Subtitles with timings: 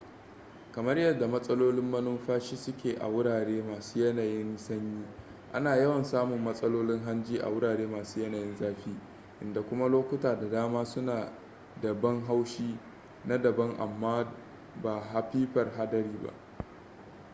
[0.71, 5.05] kamar yadda matsalolin manumfashi suke a wurare masu yanayin sanyi
[5.53, 8.97] ana yawan samun matsalolin hanji a wurare masu yanayin zafi
[9.41, 11.31] inda kuma lokuta da dama suna
[11.81, 12.79] da ban haushi
[13.25, 14.25] na daban amma
[14.83, 16.31] ba hapipar haɗari ba